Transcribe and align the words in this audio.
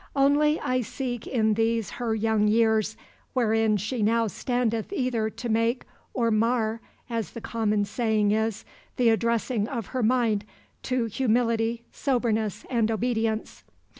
"Only 0.15 0.59
I 0.59 0.81
seek 0.81 1.27
in 1.27 1.53
these 1.53 1.91
her 1.91 2.15
young 2.15 2.47
years, 2.47 2.97
wherein 3.33 3.77
she 3.77 4.01
now 4.01 4.25
standeth 4.25 4.91
either 4.91 5.29
to 5.29 5.47
make 5.47 5.85
or 6.11 6.31
mar 6.31 6.81
(as 7.07 7.29
the 7.33 7.39
common 7.39 7.85
saying 7.85 8.31
is) 8.31 8.65
the 8.97 9.09
addressing 9.09 9.67
of 9.67 9.85
her 9.93 10.01
mind 10.01 10.43
to 10.81 11.05
humility, 11.05 11.83
soberness, 11.91 12.65
and 12.67 12.89
obedience." 12.89 13.63